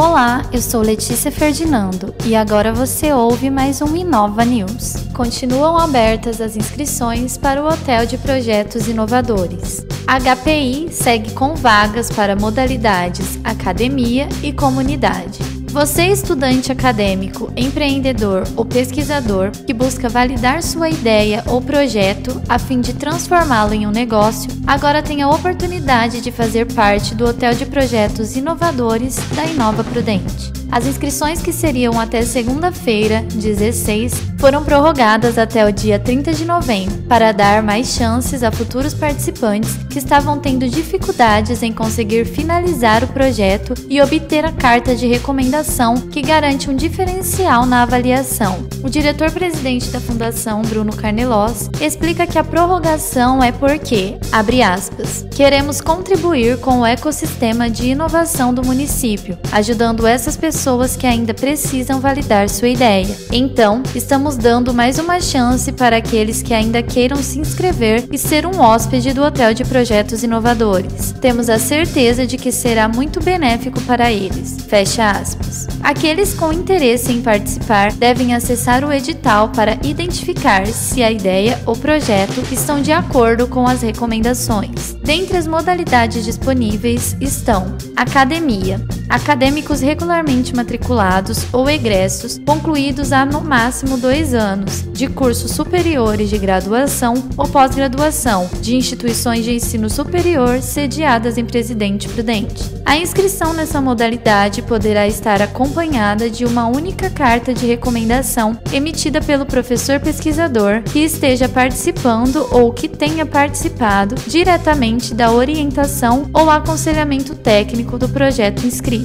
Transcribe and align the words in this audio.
Olá, 0.00 0.48
eu 0.50 0.62
sou 0.62 0.80
Letícia 0.80 1.30
Ferdinando 1.30 2.14
e 2.24 2.34
agora 2.34 2.72
você 2.72 3.12
ouve 3.12 3.50
mais 3.50 3.82
um 3.82 3.94
Inova 3.94 4.46
News. 4.46 4.94
Continuam 5.12 5.76
abertas 5.76 6.40
as 6.40 6.56
inscrições 6.56 7.36
para 7.36 7.62
o 7.62 7.68
Hotel 7.68 8.06
de 8.06 8.16
Projetos 8.16 8.88
Inovadores. 8.88 9.84
A 10.06 10.18
HPI 10.18 10.88
segue 10.90 11.32
com 11.32 11.54
vagas 11.54 12.10
para 12.10 12.34
modalidades 12.34 13.38
academia 13.44 14.26
e 14.42 14.54
comunidade. 14.54 15.49
Você, 15.70 16.06
estudante 16.06 16.72
acadêmico, 16.72 17.52
empreendedor 17.56 18.42
ou 18.56 18.64
pesquisador 18.64 19.52
que 19.52 19.72
busca 19.72 20.08
validar 20.08 20.64
sua 20.64 20.90
ideia 20.90 21.44
ou 21.46 21.62
projeto 21.62 22.42
a 22.48 22.58
fim 22.58 22.80
de 22.80 22.92
transformá-lo 22.92 23.72
em 23.72 23.86
um 23.86 23.92
negócio, 23.92 24.50
agora 24.66 25.00
tem 25.00 25.22
a 25.22 25.30
oportunidade 25.30 26.20
de 26.20 26.32
fazer 26.32 26.66
parte 26.72 27.14
do 27.14 27.24
Hotel 27.24 27.54
de 27.54 27.66
Projetos 27.66 28.34
Inovadores 28.34 29.14
da 29.36 29.44
Inova 29.44 29.84
Prudente. 29.84 30.52
As 30.72 30.86
inscrições 30.86 31.40
que 31.40 31.52
seriam 31.52 32.00
até 32.00 32.22
segunda-feira, 32.22 33.22
16, 33.32 34.29
foram 34.40 34.64
prorrogadas 34.64 35.36
até 35.36 35.68
o 35.68 35.70
dia 35.70 35.98
30 35.98 36.32
de 36.32 36.46
novembro, 36.46 36.96
para 37.02 37.30
dar 37.30 37.62
mais 37.62 37.88
chances 37.88 38.42
a 38.42 38.50
futuros 38.50 38.94
participantes 38.94 39.76
que 39.90 39.98
estavam 39.98 40.38
tendo 40.38 40.66
dificuldades 40.66 41.62
em 41.62 41.74
conseguir 41.74 42.24
finalizar 42.24 43.04
o 43.04 43.08
projeto 43.08 43.74
e 43.86 44.00
obter 44.00 44.46
a 44.46 44.52
carta 44.52 44.96
de 44.96 45.06
recomendação 45.06 45.94
que 45.94 46.22
garante 46.22 46.70
um 46.70 46.74
diferencial 46.74 47.66
na 47.66 47.82
avaliação. 47.82 48.66
O 48.82 48.88
diretor-presidente 48.88 49.90
da 49.90 50.00
Fundação, 50.00 50.62
Bruno 50.62 50.96
Carnelós, 50.96 51.68
explica 51.78 52.26
que 52.26 52.38
a 52.38 52.44
prorrogação 52.44 53.42
é 53.42 53.52
porque, 53.52 54.16
abre 54.32 54.62
aspas, 54.62 55.26
queremos 55.36 55.82
contribuir 55.82 56.56
com 56.60 56.80
o 56.80 56.86
ecossistema 56.86 57.68
de 57.68 57.88
inovação 57.88 58.54
do 58.54 58.64
município, 58.64 59.36
ajudando 59.52 60.06
essas 60.06 60.34
pessoas 60.34 60.96
que 60.96 61.06
ainda 61.06 61.34
precisam 61.34 62.00
validar 62.00 62.48
sua 62.48 62.68
ideia. 62.68 63.14
Então, 63.30 63.82
estamos 63.94 64.29
dando 64.36 64.74
mais 64.74 64.98
uma 64.98 65.20
chance 65.20 65.72
para 65.72 65.96
aqueles 65.96 66.42
que 66.42 66.54
ainda 66.54 66.82
queiram 66.82 67.16
se 67.16 67.38
inscrever 67.38 68.08
e 68.10 68.18
ser 68.18 68.46
um 68.46 68.60
hóspede 68.60 69.12
do 69.12 69.22
Hotel 69.22 69.54
de 69.54 69.64
Projetos 69.64 70.22
Inovadores. 70.22 71.12
Temos 71.20 71.48
a 71.48 71.58
certeza 71.58 72.26
de 72.26 72.36
que 72.36 72.52
será 72.52 72.88
muito 72.88 73.22
benéfico 73.22 73.80
para 73.82 74.10
eles. 74.10 74.58
Fecha 74.68 75.10
aspas. 75.10 75.66
Aqueles 75.82 76.34
com 76.34 76.52
interesse 76.52 77.12
em 77.12 77.22
participar 77.22 77.92
devem 77.92 78.34
acessar 78.34 78.84
o 78.84 78.92
edital 78.92 79.48
para 79.48 79.78
identificar 79.82 80.66
se 80.66 81.02
a 81.02 81.10
ideia 81.10 81.60
ou 81.66 81.76
projeto 81.76 82.42
estão 82.52 82.80
de 82.82 82.92
acordo 82.92 83.46
com 83.46 83.66
as 83.66 83.82
recomendações. 83.82 84.94
Dentre 85.02 85.36
as 85.36 85.46
modalidades 85.46 86.24
disponíveis 86.24 87.16
estão 87.20 87.76
academia, 87.96 88.80
acadêmicos 89.10 89.80
regularmente 89.80 90.54
matriculados 90.54 91.44
ou 91.52 91.68
egressos, 91.68 92.40
concluídos 92.46 93.12
há 93.12 93.26
no 93.26 93.40
máximo 93.40 93.98
dois 93.98 94.32
anos, 94.32 94.84
de 94.92 95.08
cursos 95.08 95.50
superiores 95.50 96.30
de 96.30 96.38
graduação 96.38 97.14
ou 97.36 97.48
pós-graduação, 97.48 98.48
de 98.60 98.76
instituições 98.76 99.44
de 99.44 99.54
ensino 99.54 99.90
superior 99.90 100.62
sediadas 100.62 101.36
em 101.36 101.44
Presidente 101.44 102.08
Prudente. 102.08 102.70
A 102.86 102.96
inscrição 102.96 103.52
nessa 103.52 103.80
modalidade 103.80 104.62
poderá 104.62 105.06
estar 105.06 105.42
acompanhada 105.42 106.30
de 106.30 106.44
uma 106.44 106.66
única 106.66 107.10
carta 107.10 107.52
de 107.52 107.66
recomendação 107.66 108.58
emitida 108.72 109.20
pelo 109.20 109.46
professor 109.46 109.98
pesquisador 109.98 110.82
que 110.82 111.00
esteja 111.00 111.48
participando 111.48 112.46
ou 112.50 112.72
que 112.72 112.88
tenha 112.88 113.26
participado 113.26 114.14
diretamente 114.26 115.14
da 115.14 115.32
orientação 115.32 116.28
ou 116.32 116.50
aconselhamento 116.50 117.34
técnico 117.34 117.98
do 117.98 118.08
projeto 118.08 118.66
inscrito. 118.66 118.99